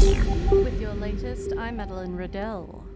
[0.00, 2.86] With your latest, I'm Madeline Riddell.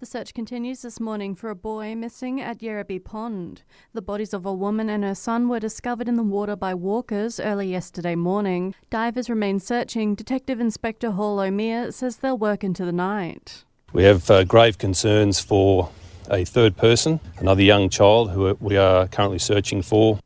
[0.00, 3.62] The search continues this morning for a boy missing at Yerrabi Pond.
[3.94, 7.40] The bodies of a woman and her son were discovered in the water by walkers
[7.40, 8.74] early yesterday morning.
[8.90, 10.14] Divers remain searching.
[10.14, 13.64] Detective Inspector Hall O'Meara says they'll work into the night.
[13.94, 15.88] We have uh, grave concerns for
[16.30, 20.18] a third person, another young child who we are currently searching for.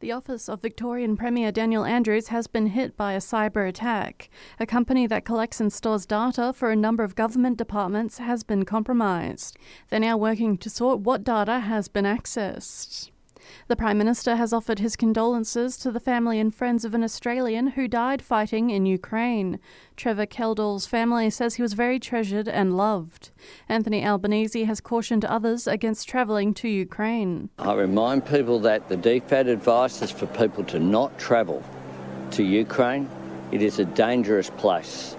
[0.00, 4.30] The office of Victorian Premier Daniel Andrews has been hit by a cyber attack.
[4.60, 8.64] A company that collects and stores data for a number of government departments has been
[8.64, 9.56] compromised.
[9.88, 13.10] They're now working to sort what data has been accessed.
[13.68, 17.68] The Prime Minister has offered his condolences to the family and friends of an Australian
[17.68, 19.58] who died fighting in Ukraine.
[19.96, 23.30] Trevor Kendall's family says he was very treasured and loved.
[23.68, 27.50] Anthony Albanese has cautioned others against travelling to Ukraine.
[27.58, 31.62] I remind people that the DFAT advice is for people to not travel
[32.32, 33.08] to Ukraine.
[33.52, 35.16] It is a dangerous place.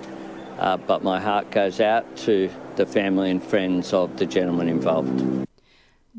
[0.60, 5.48] Uh, but my heart goes out to the family and friends of the gentleman involved.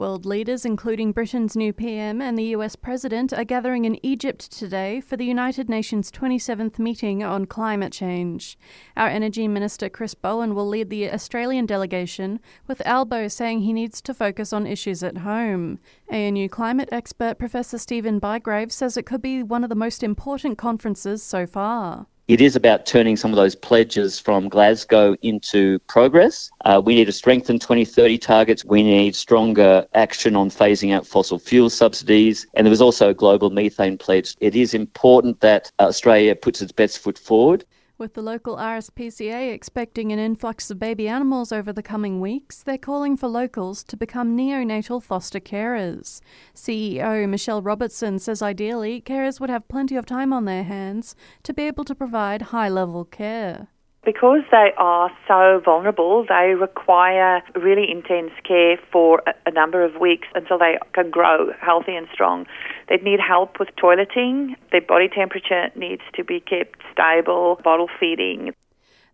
[0.01, 4.99] World leaders, including Britain's new PM and the US President, are gathering in Egypt today
[4.99, 8.59] for the United Nations 27th meeting on climate change.
[8.97, 14.01] Our Energy Minister Chris Bowen will lead the Australian delegation, with Albo saying he needs
[14.01, 15.79] to focus on issues at home.
[16.09, 20.57] ANU climate expert Professor Stephen Bygrave says it could be one of the most important
[20.57, 26.49] conferences so far it is about turning some of those pledges from Glasgow into progress.
[26.65, 28.65] Uh, we need to strengthen 2030 targets.
[28.65, 32.47] We need stronger action on phasing out fossil fuel subsidies.
[32.55, 34.37] And there was also a global methane pledge.
[34.39, 37.65] It is important that Australia puts its best foot forward.
[38.01, 42.79] With the local RSPCA expecting an influx of baby animals over the coming weeks, they're
[42.79, 46.23] calling for locals to become neonatal foster carers.
[46.55, 51.53] CEO Michelle Robertson says ideally, carers would have plenty of time on their hands to
[51.53, 53.69] be able to provide high level care.
[54.03, 60.27] Because they are so vulnerable, they require really intense care for a number of weeks
[60.35, 62.47] until they can grow healthy and strong.
[62.91, 64.57] They need help with toileting.
[64.73, 68.53] Their body temperature needs to be kept stable, bottle feeding.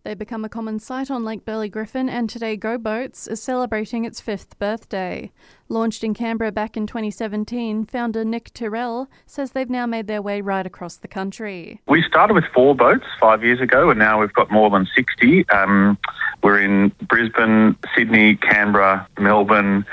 [0.03, 4.05] They become a common sight on Lake Burley Griffin, and today Go Boats is celebrating
[4.05, 5.31] its fifth birthday.
[5.67, 10.39] Launched in Canberra back in 2017, founder Nick Tyrrell says they've now made their way
[10.39, 11.81] right across the country.
[11.89, 15.47] We started with four boats five years ago, and now we've got more than 60.
[15.49, 15.97] Um,
[16.41, 19.85] we're in Brisbane, Sydney, Canberra, Melbourne,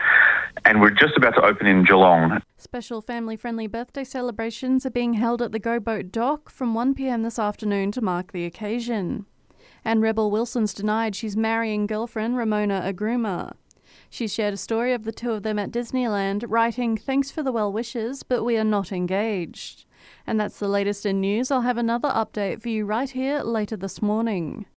[0.64, 2.40] and we're just about to open in Geelong.
[2.56, 7.22] Special family friendly birthday celebrations are being held at the Go Boat Dock from 1pm
[7.22, 9.26] this afternoon to mark the occasion
[9.84, 13.54] and Rebel Wilson's denied she's marrying girlfriend Ramona Agruma.
[14.08, 17.52] She shared a story of the two of them at Disneyland, writing, Thanks for the
[17.52, 19.84] well wishes, but we are not engaged.
[20.26, 21.50] And that's the latest in news.
[21.50, 24.66] I'll have another update for you right here later this morning.